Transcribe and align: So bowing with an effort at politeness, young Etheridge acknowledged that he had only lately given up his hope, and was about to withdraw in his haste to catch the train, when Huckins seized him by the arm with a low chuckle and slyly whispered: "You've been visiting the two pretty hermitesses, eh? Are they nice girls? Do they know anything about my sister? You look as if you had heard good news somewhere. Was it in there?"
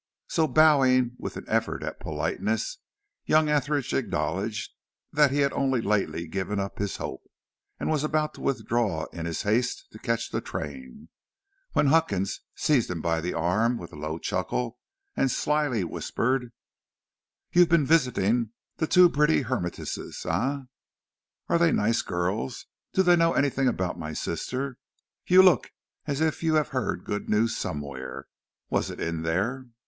So 0.29 0.47
bowing 0.47 1.11
with 1.19 1.37
an 1.37 1.45
effort 1.47 1.83
at 1.83 1.99
politeness, 1.99 2.79
young 3.25 3.49
Etheridge 3.49 3.93
acknowledged 3.93 4.71
that 5.13 5.29
he 5.29 5.41
had 5.41 5.53
only 5.53 5.79
lately 5.79 6.25
given 6.27 6.59
up 6.59 6.79
his 6.79 6.97
hope, 6.97 7.21
and 7.79 7.87
was 7.87 8.03
about 8.03 8.33
to 8.33 8.41
withdraw 8.41 9.05
in 9.13 9.27
his 9.27 9.43
haste 9.43 9.85
to 9.91 9.99
catch 9.99 10.31
the 10.31 10.41
train, 10.41 11.09
when 11.73 11.85
Huckins 11.85 12.39
seized 12.55 12.89
him 12.89 12.99
by 12.99 13.21
the 13.21 13.35
arm 13.35 13.77
with 13.77 13.93
a 13.93 13.95
low 13.95 14.17
chuckle 14.17 14.79
and 15.15 15.29
slyly 15.29 15.83
whispered: 15.83 16.51
"You've 17.51 17.69
been 17.69 17.85
visiting 17.85 18.53
the 18.77 18.87
two 18.87 19.07
pretty 19.07 19.43
hermitesses, 19.43 20.25
eh? 20.25 20.61
Are 21.47 21.59
they 21.59 21.71
nice 21.71 22.01
girls? 22.01 22.65
Do 22.91 23.03
they 23.03 23.15
know 23.15 23.33
anything 23.33 23.67
about 23.67 23.99
my 23.99 24.13
sister? 24.13 24.79
You 25.27 25.43
look 25.43 25.69
as 26.07 26.21
if 26.21 26.41
you 26.41 26.55
had 26.55 26.69
heard 26.69 27.03
good 27.05 27.29
news 27.29 27.55
somewhere. 27.55 28.25
Was 28.71 28.89
it 28.89 28.99
in 28.99 29.21
there?" 29.21 29.67